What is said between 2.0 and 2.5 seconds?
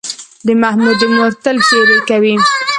کوي.